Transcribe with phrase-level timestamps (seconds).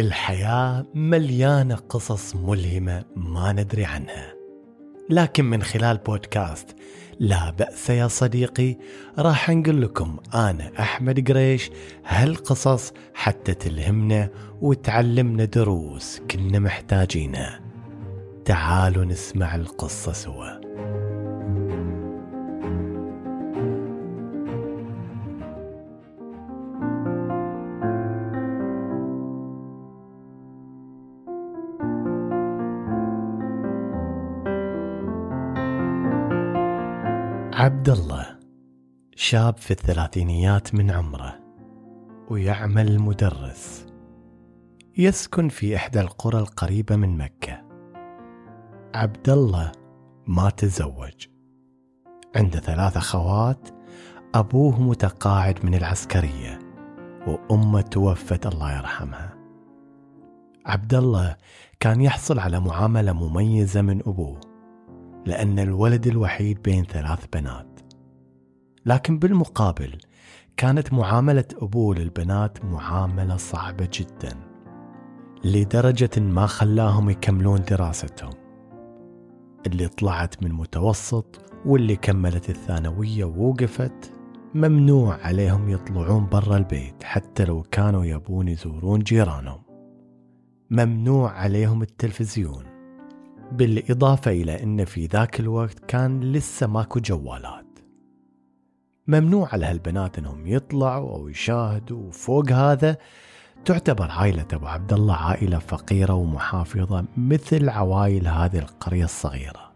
[0.00, 4.34] الحياة مليانة قصص ملهمة ما ندري عنها.
[5.10, 6.76] لكن من خلال بودكاست
[7.18, 8.76] لا بأس يا صديقي
[9.18, 11.70] راح نقول لكم أنا أحمد قريش
[12.06, 14.28] هالقصص حتى تلهمنا
[14.60, 17.60] وتعلمنا دروس كنا محتاجينها.
[18.44, 20.60] تعالوا نسمع القصة سوا.
[37.52, 38.26] عبد الله
[39.16, 41.34] شاب في الثلاثينيات من عمره
[42.30, 43.86] ويعمل مدرس.
[44.98, 47.62] يسكن في إحدى القرى القريبة من مكة.
[48.94, 49.72] عبد الله
[50.26, 51.26] ما تزوج.
[52.36, 53.68] عنده ثلاث أخوات
[54.34, 56.58] أبوه متقاعد من العسكرية
[57.26, 59.34] وأمه توفت الله يرحمها.
[60.66, 61.36] عبد الله
[61.80, 64.49] كان يحصل على معاملة مميزة من أبوه.
[65.26, 67.80] لأن الولد الوحيد بين ثلاث بنات.
[68.86, 69.98] لكن بالمقابل
[70.56, 74.36] كانت معاملة أبوه للبنات معاملة صعبة جدا
[75.44, 78.34] لدرجة ما خلاهم يكملون دراستهم.
[79.66, 84.12] اللي طلعت من متوسط واللي كملت الثانوية ووقفت
[84.54, 89.62] ممنوع عليهم يطلعون برا البيت حتى لو كانوا يبون يزورون جيرانهم.
[90.70, 92.69] ممنوع عليهم التلفزيون.
[93.52, 97.66] بالإضافة إلى أن في ذاك الوقت كان لسه ماكو جوالات.
[99.06, 102.08] ممنوع على هالبنات أنهم يطلعوا أو يشاهدوا.
[102.08, 102.96] وفوق هذا
[103.64, 109.72] تعتبر عائلة أبو عبد الله عائلة فقيرة ومحافظة مثل عوائل هذه القرية الصغيرة.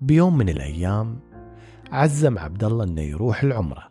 [0.00, 1.18] بيوم من الأيام
[1.92, 3.90] عزم عبد الله أنه يروح العمرة.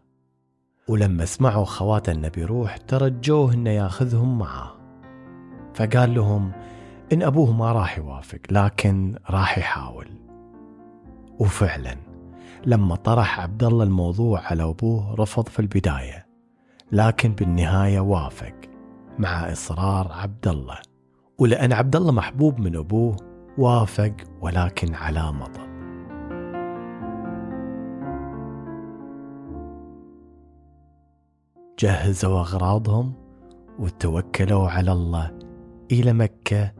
[0.88, 4.72] ولما سمعوا خواته أنه بيروح ترجوه أنه ياخذهم معاه.
[5.74, 6.52] فقال لهم
[7.14, 10.08] إن أبوه ما راح يوافق لكن راح يحاول.
[11.40, 11.96] وفعلا
[12.66, 16.26] لما طرح عبد الله الموضوع على أبوه رفض في البداية
[16.92, 18.54] لكن بالنهاية وافق
[19.20, 20.78] مع إصرار عبد الله
[21.40, 23.16] ولأن عبد الله محبوب من أبوه
[23.58, 25.66] وافق ولكن على مضض.
[31.80, 33.14] جهزوا أغراضهم
[33.80, 35.32] وتوكلوا على الله
[35.92, 36.72] إلى مكة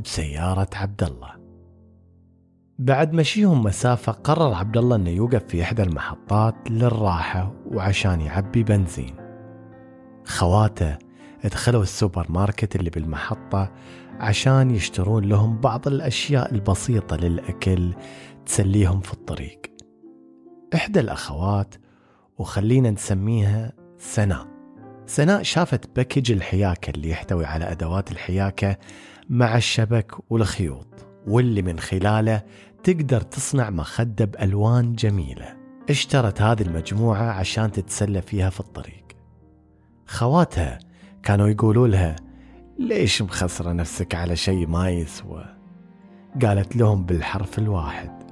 [0.00, 1.30] بسيارة عبد الله.
[2.78, 9.14] بعد مشيهم مسافة قرر عبد الله إنه يوقف في إحدى المحطات للراحة وعشان يعبي بنزين.
[10.24, 10.98] خواته
[11.44, 13.72] دخلوا السوبر ماركت اللي بالمحطة
[14.20, 17.94] عشان يشترون لهم بعض الأشياء البسيطة للأكل
[18.46, 19.60] تسليهم في الطريق.
[20.74, 21.74] إحدى الأخوات
[22.38, 24.46] وخلينا نسميها سناء.
[25.06, 28.76] سناء شافت باكج الحياكة اللي يحتوي على أدوات الحياكة
[29.32, 32.42] مع الشبك والخيوط واللي من خلاله
[32.82, 35.56] تقدر تصنع مخدة بألوان جميلة.
[35.90, 39.04] اشترت هذه المجموعة عشان تتسلى فيها في الطريق.
[40.06, 40.78] خواتها
[41.22, 42.16] كانوا يقولوا لها
[42.78, 45.44] ليش مخسرة نفسك على شيء ما يسوى
[46.42, 48.22] قالت لهم بالحرف الواحد.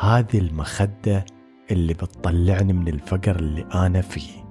[0.00, 1.24] هذه المخدة
[1.70, 4.44] اللي بتطلعني من الفقر اللي أنا فيه.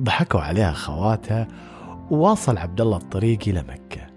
[0.00, 1.48] ضحكوا عليها خواتها
[2.10, 4.07] وواصل عبد الله الطريق إلى مكة.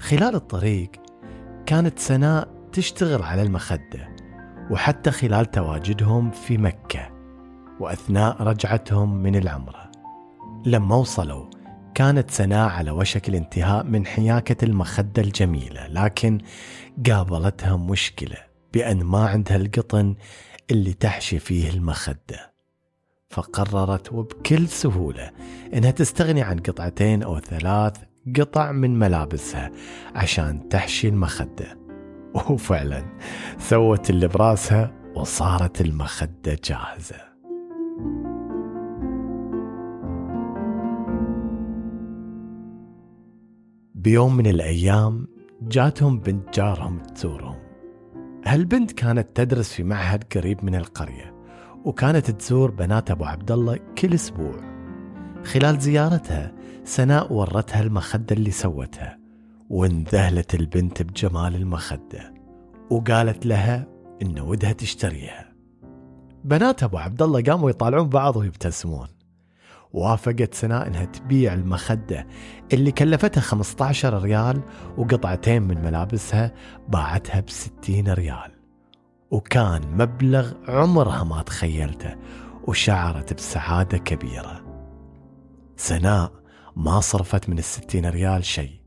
[0.00, 0.90] خلال الطريق
[1.66, 4.16] كانت سناء تشتغل على المخدة
[4.70, 7.10] وحتى خلال تواجدهم في مكة
[7.80, 9.90] وأثناء رجعتهم من العمرة.
[10.66, 11.46] لما وصلوا
[11.94, 16.38] كانت سناء على وشك الانتهاء من حياكة المخدة الجميلة لكن
[17.06, 18.36] قابلتها مشكلة
[18.72, 20.14] بأن ما عندها القطن
[20.70, 22.52] اللي تحشي فيه المخدة.
[23.30, 25.30] فقررت وبكل سهولة
[25.74, 29.70] إنها تستغني عن قطعتين أو ثلاث قطع من ملابسها
[30.14, 31.78] عشان تحشي المخدة.
[32.50, 33.04] وفعلا
[33.58, 37.30] سوت اللي براسها وصارت المخدة جاهزة.
[43.94, 45.26] بيوم من الأيام
[45.62, 47.58] جاتهم بنت جارهم تزورهم.
[48.46, 51.34] هالبنت كانت تدرس في معهد قريب من القرية
[51.84, 54.56] وكانت تزور بنات أبو عبد الله كل أسبوع.
[55.44, 59.18] خلال زيارتها سناء ورتها المخدة اللي سوتها
[59.70, 62.34] وانذهلت البنت بجمال المخدة
[62.90, 63.86] وقالت لها
[64.22, 65.52] إن ودها تشتريها.
[66.44, 69.08] بنات أبو عبد الله قاموا يطالعون بعض ويبتسمون
[69.92, 72.26] وافقت سناء إنها تبيع المخدة
[72.72, 74.62] اللي كلفتها 15 ريال
[74.98, 76.52] وقطعتين من ملابسها
[76.88, 78.50] باعتها ب 60 ريال.
[79.30, 82.16] وكان مبلغ عمرها ما تخيلته
[82.66, 84.64] وشعرت بسعادة كبيرة.
[85.76, 86.39] سناء
[86.76, 88.80] ما صرفت من الستين ريال شيء.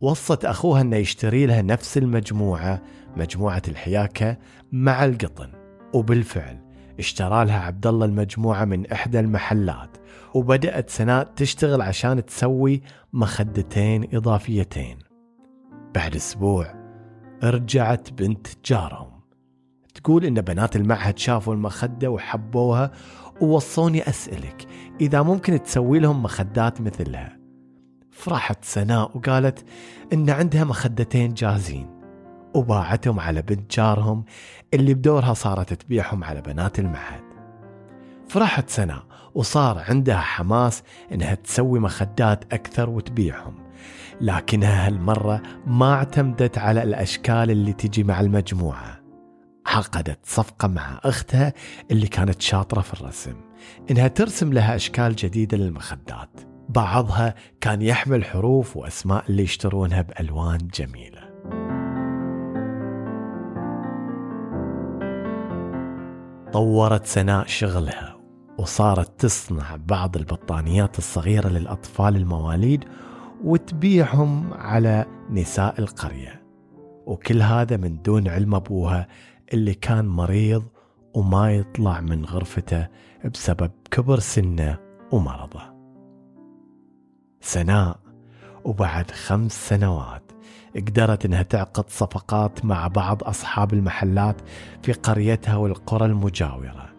[0.00, 2.82] وصت أخوها أنه يشتري لها نفس المجموعة
[3.16, 4.36] مجموعة الحياكة
[4.72, 5.50] مع القطن.
[5.94, 6.58] وبالفعل
[6.98, 9.96] اشترى لها عبد الله المجموعة من إحدى المحلات.
[10.34, 12.82] وبدأت سناء تشتغل عشان تسوي
[13.12, 14.98] مخدتين إضافيتين.
[15.94, 16.74] بعد أسبوع
[17.44, 19.20] رجعت بنت جارهم.
[19.94, 22.90] تقول إن بنات المعهد شافوا المخدة وحبوها
[23.40, 24.66] ووصوني أسألك
[25.00, 27.38] إذا ممكن تسوي لهم مخدات مثلها؟
[28.10, 29.64] فرحت سناء وقالت
[30.12, 32.00] إن عندها مخدتين جاهزين.
[32.54, 34.24] وباعتهم على بنت جارهم
[34.74, 37.22] اللي بدورها صارت تبيعهم على بنات المعهد.
[38.28, 39.02] فرحت سناء
[39.34, 40.82] وصار عندها حماس
[41.12, 43.54] إنها تسوي مخدات أكثر وتبيعهم.
[44.20, 48.99] لكنها هالمرة ما اعتمدت على الأشكال اللي تجي مع المجموعة.
[49.66, 51.52] عقدت صفقة مع أختها
[51.90, 53.34] اللي كانت شاطرة في الرسم
[53.90, 56.40] إنها ترسم لها أشكال جديدة للمخدات.
[56.68, 61.30] بعضها كان يحمل حروف وأسماء اللي يشترونها بألوان جميلة.
[66.52, 68.16] طورت سناء شغلها
[68.58, 72.84] وصارت تصنع بعض البطانيات الصغيرة للأطفال المواليد
[73.44, 76.42] وتبيعهم على نساء القرية.
[77.06, 79.08] وكل هذا من دون علم أبوها
[79.52, 80.64] اللي كان مريض
[81.14, 82.86] وما يطلع من غرفته
[83.34, 84.78] بسبب كبر سنه
[85.12, 85.62] ومرضه.
[87.40, 87.98] سناء
[88.64, 90.22] وبعد خمس سنوات
[90.76, 94.36] قدرت إنها تعقد صفقات مع بعض أصحاب المحلات
[94.82, 96.90] في قريتها والقرى المجاورة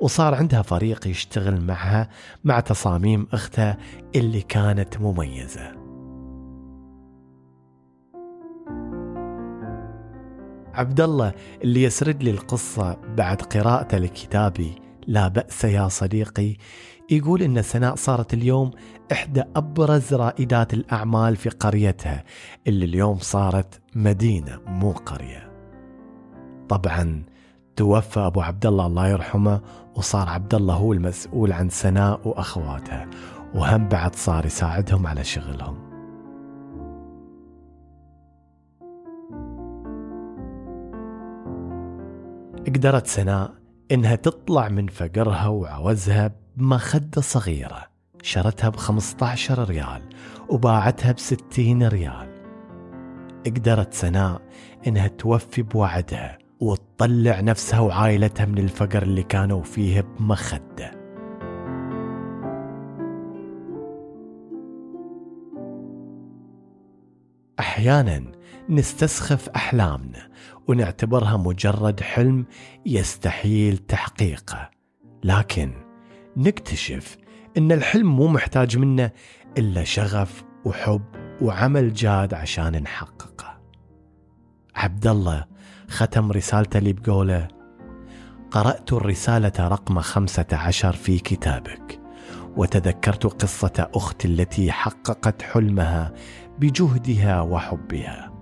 [0.00, 2.08] وصار عندها فريق يشتغل معها
[2.44, 3.78] مع تصاميم أختها
[4.14, 5.79] اللي كانت مميزة.
[10.74, 11.32] عبد الله
[11.64, 14.74] اللي يسرد لي القصة بعد قراءته لكتابي
[15.06, 16.56] لا بأس يا صديقي
[17.10, 18.70] يقول إن سناء صارت اليوم
[19.12, 22.24] إحدى أبرز رائدات الأعمال في قريتها
[22.66, 25.50] اللي اليوم صارت مدينة مو قرية.
[26.68, 27.22] طبعا
[27.76, 29.60] توفى أبو عبد الله الله يرحمه
[29.94, 33.10] وصار عبد الله هو المسؤول عن سناء وأخواتها
[33.54, 35.89] وهم بعد صار يساعدهم على شغلهم.
[42.66, 43.54] قدرت سناء
[43.92, 47.86] إنها تطلع من فقرها وعوزها بمخدة صغيرة.
[48.22, 50.02] شرتها ب 15 ريال
[50.48, 52.28] وباعتها ب 60 ريال.
[53.46, 54.42] قدرت سناء
[54.86, 61.00] إنها توفي بوعدها وتطلع نفسها وعائلتها من الفقر اللي كانوا فيه بمخدة.
[67.60, 68.39] أحيانا
[68.70, 70.28] نستسخف أحلامنا
[70.68, 72.46] ونعتبرها مجرد حلم
[72.86, 74.70] يستحيل تحقيقه.
[75.24, 75.72] لكن
[76.36, 77.16] نكتشف
[77.56, 79.10] إن الحلم مو محتاج منا
[79.58, 81.02] إلا شغف وحب
[81.42, 83.60] وعمل جاد عشان نحققه.
[84.74, 85.44] عبد الله
[85.88, 87.48] ختم رسالته لي بقوله
[88.50, 92.00] قرأت الرسالة رقم خمسة عشر في كتابك
[92.56, 96.12] وتذكرت قصة أختي التي حققت حلمها
[96.58, 98.39] بجهدها وحبها.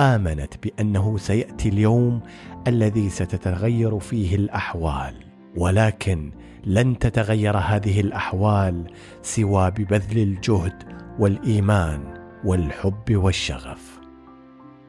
[0.00, 2.20] آمنت بأنه سيأتي اليوم
[2.68, 5.14] الذي ستتغير فيه الأحوال
[5.56, 6.32] ولكن
[6.64, 8.90] لن تتغير هذه الأحوال
[9.22, 10.82] سوى ببذل الجهد
[11.18, 12.14] والإيمان
[12.44, 14.00] والحب والشغف.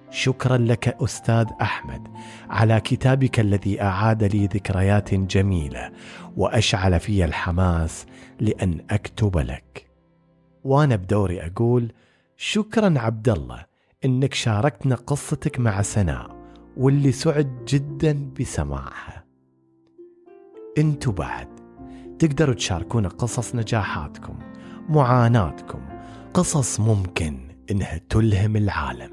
[0.10, 2.08] شكرا لك أستاذ أحمد
[2.50, 5.92] على كتابك الذي أعاد لي ذكريات جميلة
[6.38, 8.06] وأشعل في الحماس
[8.40, 9.88] لأن أكتب لك.
[10.64, 11.92] وأنا بدوري أقول
[12.38, 13.71] شكرا عبد الله
[14.06, 16.36] إنك شاركتنا قصتك مع سناء
[16.78, 19.24] واللي سعد جدا بسماعها
[20.78, 21.48] أنتوا بعد
[22.20, 24.40] تقدروا تشاركونا قصص نجاحاتكم
[24.90, 25.80] معاناتكم
[26.34, 27.40] قصص ممكن
[27.72, 29.12] إنها تلهم العالم.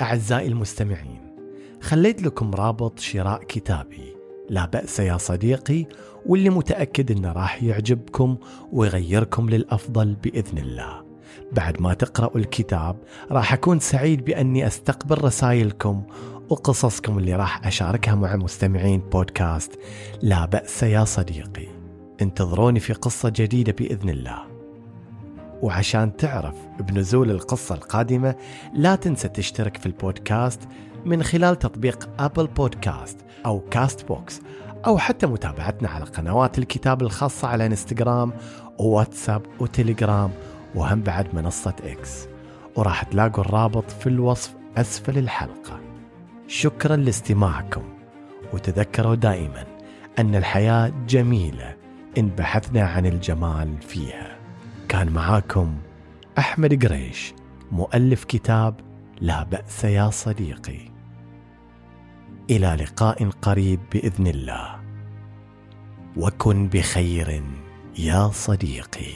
[0.00, 1.36] أعزائي المستمعين
[1.80, 4.13] خليت لكم رابط شراء كتابي
[4.50, 5.86] لا بأس يا صديقي
[6.26, 8.36] واللي متأكد إنه راح يعجبكم
[8.72, 11.04] ويغيركم للأفضل بإذن الله.
[11.52, 12.96] بعد ما تقرأوا الكتاب
[13.30, 16.02] راح أكون سعيد بأني أستقبل رسائلكم
[16.48, 19.78] وقصصكم اللي راح أشاركها مع مستمعين بودكاست.
[20.22, 21.66] لا بأس يا صديقي.
[22.22, 24.54] انتظروني في قصة جديدة بإذن الله.
[25.62, 28.34] وعشان تعرف بنزول القصة القادمة
[28.74, 30.60] لا تنسى تشترك في البودكاست
[31.04, 34.40] من خلال تطبيق Apple Podcast أو Castbox
[34.86, 38.32] أو حتى متابعتنا على قنوات الكتاب الخاصة على إنستغرام
[38.78, 40.30] وواتساب وتليجرام
[40.74, 42.28] وهم بعد منصة إكس
[42.76, 45.80] وراح تلاقوا الرابط في الوصف أسفل الحلقة.
[46.46, 47.82] شكرا لاستماعكم
[48.52, 49.64] وتذكروا دائما
[50.18, 51.76] أن الحياة جميلة
[52.18, 54.36] إن بحثنا عن الجمال فيها.
[54.88, 55.74] كان معاكم
[56.38, 57.34] أحمد قريش
[57.72, 58.80] مؤلف كتاب
[59.20, 60.93] لا بأس يا صديقي.
[62.50, 64.80] إلى لقاء قريب بإذن الله.
[66.16, 67.42] وكن بخير
[67.98, 69.14] يا صديقي.